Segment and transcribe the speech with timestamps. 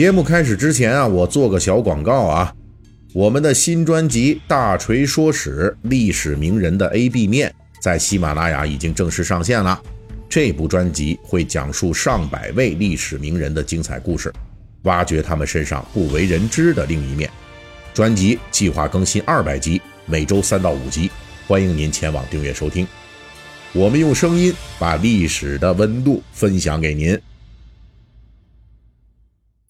[0.00, 2.54] 节目开始之前啊，我做个小广告啊，
[3.12, 7.50] 我们的新专辑《大锤说史：历史名人的 A B 面》
[7.82, 9.78] 在喜马拉雅已经正式上线了。
[10.26, 14.32] 这部专辑会讲述上百位历史名人的精彩故事，
[14.84, 17.28] 挖掘他们身上不为人知的另一面。
[17.92, 21.10] 专辑计划更新二百集，每周三到五集，
[21.46, 22.88] 欢迎您前往订阅收听。
[23.74, 27.20] 我们用声音把历史的温度分享给您。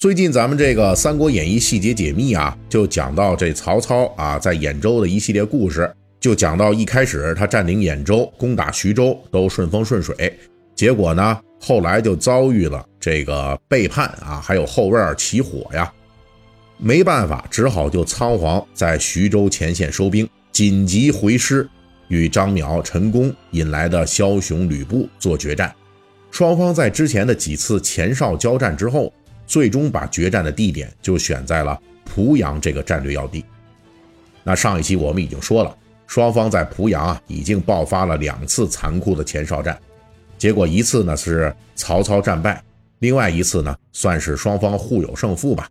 [0.01, 10.35] 最近咱们这个《三国演义》细节解密啊，就讲到这曹操啊在兖州的一系列故事，就讲到一开始他占领兖州、攻打徐州都顺风顺水，
[10.75, 15.93] 结果呢后来就遭遇了这个背叛啊，还有后院起火呀，
[16.79, 21.69] 没办法，只好就仓皇在徐州前线收兵，紧急回师，
[22.09, 25.71] 与张邈、陈宫引来的枭雄吕布做决战。
[26.31, 29.13] 双方在之前的几次前哨交战之后。
[29.51, 33.45] 最终把决战的地点就选在了濮阳这个战略要地。
[34.45, 35.77] 那上一期我们已经说了，
[36.07, 39.77] 双方在濮阳啊已经爆发了两次残酷的前哨战，
[40.39, 42.63] 结果一次呢是曹操战败，
[43.01, 45.69] 另外一次呢算是双方互有胜负吧。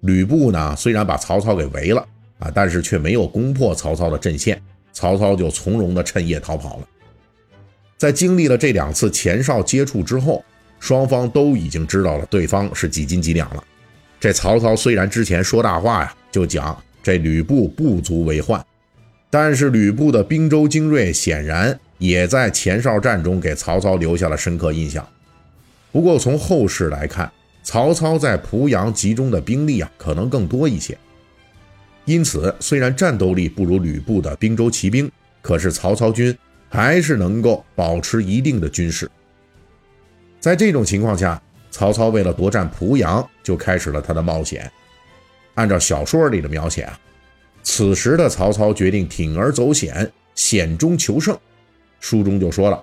[0.00, 2.04] 吕布呢虽然把曹操给围了
[2.40, 4.60] 啊，但是却没有攻破曹操的阵线，
[4.92, 6.88] 曹操就从容的趁夜逃跑了。
[7.96, 10.44] 在经历了这两次前哨接触之后。
[10.80, 13.62] 双方都已经知道了对方是几斤几两了。
[14.18, 18.64] 这曹操虽然之前说大话呀，就讲这吕布不足为患，
[19.30, 25.06] 但是吕布的兵州精锐显然也在前哨战中给曹操留下了深刻印象。
[25.92, 27.30] 不过从后世来看，
[27.62, 30.96] 曹操在濮阳集中的兵力啊，可能更多一些。
[32.04, 35.10] 因此，虽然战斗力不如吕布的兵州骑兵，
[35.42, 36.36] 可是曹操军
[36.68, 39.08] 还是能够保持一定的军事。
[40.40, 44.70] 在这种情况下，曹操为了夺占濮阳，就开始了他的冒险。
[45.54, 46.98] 按照小说里的描写啊，
[47.62, 51.38] 此时的曹操决定铤而走险，险中求胜。
[52.00, 52.82] 书中就说了：“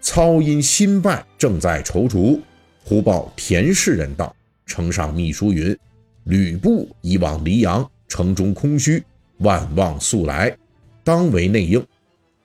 [0.00, 2.40] 操因新败，正在踌躇，
[2.84, 5.76] 忽报田氏人到，呈上密书云
[6.24, 9.02] ：‘吕布已往黎阳，城中空虚，
[9.38, 10.56] 万望速来，
[11.02, 11.84] 当为内应。’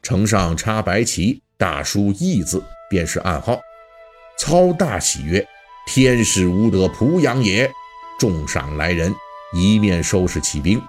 [0.02, 3.60] 城上插白旗，大书义字，便是暗号。”
[4.40, 5.46] 操大喜曰
[5.86, 7.70] ：“天使无得濮阳也，
[8.18, 9.14] 重赏来人，
[9.54, 10.82] 一面收拾起兵。”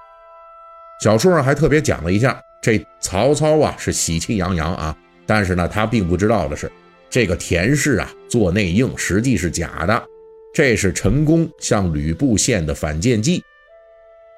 [1.02, 4.96] 小说上还特别讲了一下，这曹操啊是喜气洋洋啊，
[5.26, 6.70] 但是呢，他并不知道的是，
[7.10, 10.04] 这个田氏啊做内应实际是假的，
[10.54, 13.42] 这是陈宫向吕布献的反间计。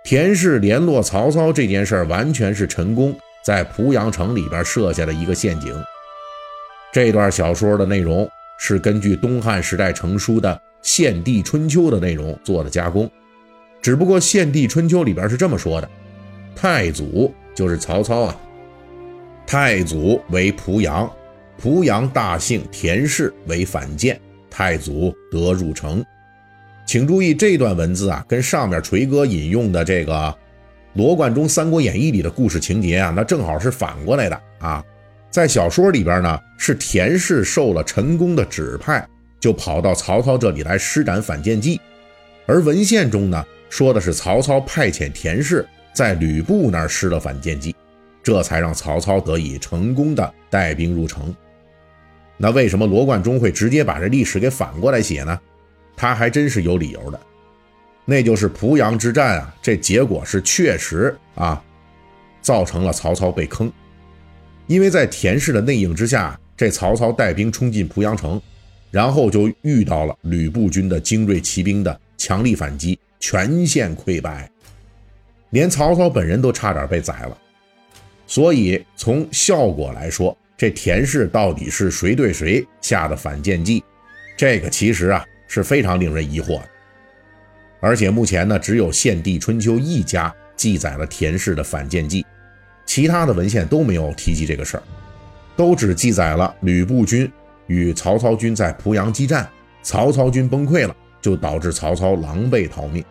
[0.04, 5.74] 田氏联络曹操这件事儿，完全是陈宫在濮阳城里边设下的一个陷阱。
[6.92, 8.26] 这段小说的内容。
[8.64, 13.10] 是根据东汉时代成书的《献帝春秋》的内容做的加工，
[13.82, 15.90] 只不过《献帝春秋》里边是这么说的：
[16.54, 18.36] 太祖就是曹操啊，
[19.44, 21.10] 太祖为濮阳，
[21.60, 24.16] 濮阳大姓田氏为反间，
[24.48, 26.00] 太祖得入城。
[26.86, 30.32] 请注意这段文字啊，跟上面锤哥引用的这个
[30.92, 34.84] 罗贯中《三国演义》里的故事情节啊，那正好是反过来的啊。
[35.32, 39.09] 在小说里边呢，是田氏受了陈宫的指派，
[39.41, 41.81] 就跑到曹操这里来施展反间计；
[42.44, 47.75] 而文献中呢，说的是曹操派遣田氏在吕布那儿施了反间计，
[48.22, 51.34] 这才让曹操得以成功的带兵入城。
[52.37, 55.41] 那为什么罗贯中会直接把这历史给反过来写呢？
[55.97, 57.19] 他还真是有理由的，
[58.04, 61.62] 那就是濮阳之战啊，这结果是确实啊，
[62.42, 63.72] 造成了曹操被坑。
[64.72, 68.41] 因为在田氏的内应之下，这曹操带兵冲进濮阳城，
[68.91, 74.50] 然后就遇到了吕布军的精锐骑兵的强力反击，全线溃败，
[75.50, 77.37] 连曹操本人都差点被宰了。
[78.27, 83.84] 所以从效果来说，这田氏到底是谁对谁下的反间计，
[84.39, 86.69] 这个其实啊是非常令人疑惑的。
[87.78, 92.25] 而且目前呢，只有《献帝春秋》一家记载了田氏的反间计。
[92.94, 94.83] 其他的文献都没有提及这个事儿，
[95.56, 97.27] 都只记载了吕布军
[97.66, 99.48] 与曹操军在濮阳激战，
[99.83, 103.03] 曹操军崩溃了，就导致曹操狼狈逃命。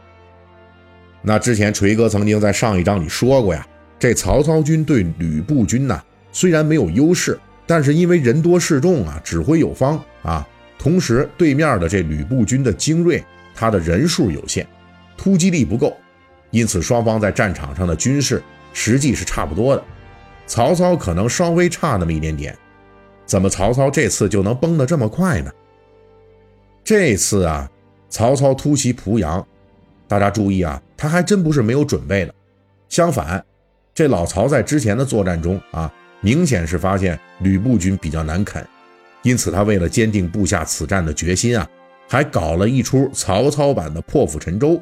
[1.24, 3.68] 那之前锤哥曾经在上一章里说过呀，
[3.98, 6.00] 这曹操军对吕布军呢
[6.31, 10.48] 虽然没有优势，但是因为人多势众啊，指挥有方啊，
[10.78, 13.24] 同时对面的这吕布军的精锐，
[13.56, 14.63] 他的人数有限，
[15.18, 15.98] 突击力不够，
[16.51, 18.44] 因此双方在战场上的军事。
[18.73, 19.83] 实际是差不多的，
[20.47, 22.57] 曹操可能稍微差那么一点点，
[23.25, 25.51] 怎么曹操这次就能崩得这么快呢？
[26.83, 27.69] 这次啊，
[28.09, 29.45] 曹操突袭濮阳，
[30.07, 32.33] 大家注意啊，他还真不是没有准备的。
[32.89, 33.44] 相反，
[33.94, 38.65] 这老曹在之前的作战中啊，明显是发现吕布军比较难啃，
[39.21, 41.68] 因此他为了坚定部下此战的决心啊，
[42.09, 44.81] 还搞了一出曹操版的破釜沉舟。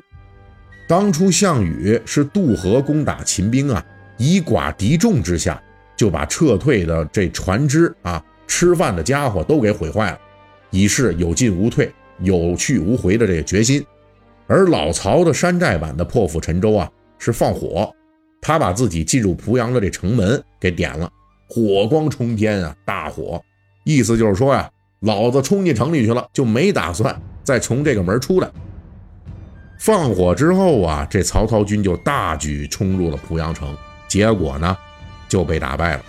[0.89, 3.85] 当初项羽是渡河攻打秦兵啊，
[4.17, 5.61] 以寡敌众之下，
[5.95, 10.19] 就把撤退的这船只啊、吃饭的家伙都给毁坏了，
[10.71, 13.85] 以示有进无退、有去无回的这个决心。
[14.47, 17.93] 而老曹的山寨版的破釜沉舟啊，是放火，
[18.41, 21.07] 他把自己进入濮阳的这城门给点了，
[21.47, 23.39] 火光冲天啊，大火，
[23.83, 24.67] 意思就是说呀，
[25.01, 28.49] 老子冲进城里去了，就没打算再从这个门出来。
[29.79, 33.75] 放火之后啊，这曹操军就大举冲入了濮阳城，
[34.09, 34.77] 结果呢
[35.29, 36.03] 就被打败了。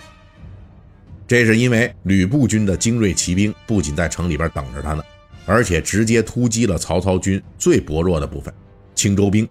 [1.25, 5.01] 这是因为吕布军的精锐骑兵不仅在城里边等着他呢，
[5.45, 8.53] 而且直接突击了曹操军最薄弱的部分——
[8.93, 9.47] 青州兵。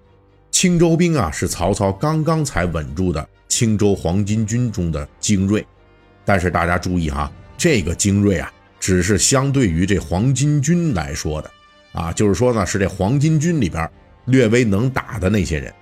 [0.51, 5.67] 青州兵啊，是曹操刚刚才稳住的青州黄巾军中的精锐。
[6.27, 11.51] 但是大家注意哈，这个精锐啊，只是相对于这黄巾军来说的
[11.93, 13.91] 啊，就是说呢，是这黄巾军里边。
[14.31, 15.73] 略微能打的那些人，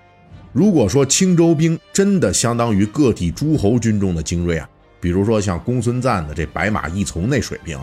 [0.53, 4.69] 如果说青州兵真的相当于各地诸侯军中的精锐啊，
[5.01, 7.79] 比如说像公孙瓒的这白马义从那水平，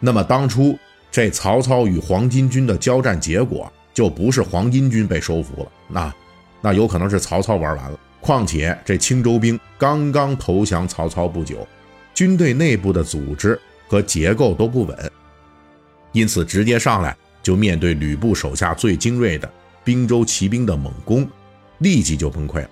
[0.00, 0.78] 那么当初
[1.10, 6.14] 这曹操与黄巾军的交战结果就不是黄巾军被收服了，那
[6.60, 7.98] 那有可能是曹操玩完了。
[8.20, 11.66] 况且这青州兵刚刚投降曹操不久，
[12.14, 15.12] 军队内部的组织和结构都不稳，
[16.12, 19.48] 因此直接上来就面对吕布手下最精锐的。
[19.84, 21.28] 滨州骑兵的猛攻，
[21.78, 22.68] 立即就崩溃了。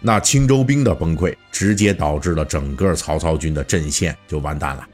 [0.00, 4.86] 那青州兵的崩溃，直接导致了整个曹操军的阵线就完蛋了。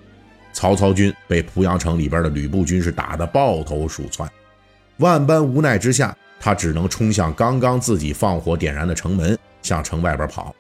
[0.52, 4.28] 曹操军被濮阳城里边的吕布军是打得抱头鼠窜，
[4.98, 10.54] 万般无奈之下，他只能冲向刚刚自己放火点燃的城门，向城外边跑。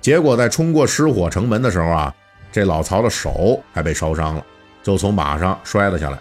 [0.00, 2.14] 结果在冲过失火城门的时候啊，
[2.50, 4.44] 这老曹的手还被烧伤了，
[4.82, 6.18] 就从马上摔了下来。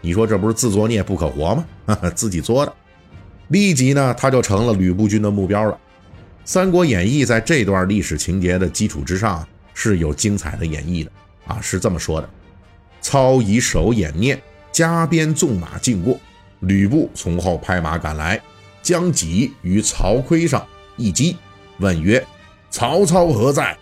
[0.00, 1.98] 你说这不是自作孽不可活吗？
[2.14, 2.72] 自己作的，
[3.48, 5.72] 立即呢他就成了吕布军的目标了。
[6.44, 11.10] 《三国演义》在这段历史情节的基础之上是有精彩的演绎的
[11.46, 12.30] 啊，是这么说的：
[13.00, 14.40] 操以手掩面，
[14.72, 16.18] 加鞭纵马进过，
[16.60, 18.40] 吕布从后拍马赶来，
[18.82, 20.66] 将戟于曹盔上
[20.96, 21.36] 一击，
[21.80, 22.24] 问曰
[22.70, 23.76] ：“曹操何在？”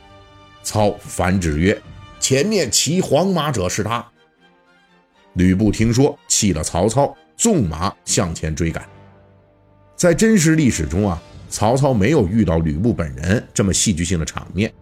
[0.64, 1.80] 操反指曰
[2.18, 4.04] ：“前面骑黄马者是他。”
[5.36, 8.82] 吕布听说，弃了曹操，纵马向前追赶。
[9.94, 14.72] 在真实历史中啊，曹操没有遇到吕布本人这么戏剧性的场面，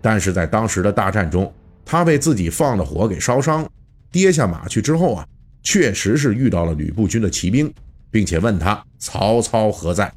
[0.00, 1.52] 但是在当时的大战中，
[1.84, 3.64] 他被自己放的火给烧伤，
[4.10, 5.26] 跌下马去之后啊，
[5.62, 7.72] 确实是遇到了吕布军的骑兵，
[8.10, 10.12] 并且问他曹操何在。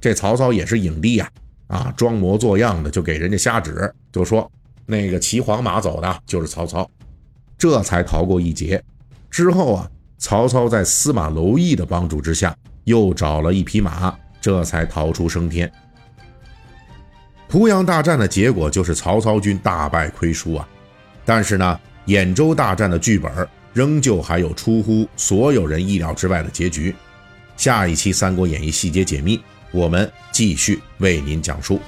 [0.00, 1.30] 这曹操也是影帝呀，
[1.68, 4.50] 啊，装模作样的就给人家瞎指，就说
[4.84, 6.88] 那个骑黄马走的就是曹操，
[7.56, 8.82] 这才逃过一劫。
[9.30, 12.54] 之后啊，曹操在司马楼毅的帮助之下，
[12.84, 15.70] 又找了一匹马，这才逃出升天。
[17.48, 20.68] 濮阳大战的结果就是曹操军大败亏输啊，
[21.24, 23.30] 但是呢，兖州大战的剧本
[23.72, 26.94] 仍旧还有出乎所有人意料之外的结局。
[27.56, 31.80] 下一期《三国演义》细节解密，我们继续为您讲述。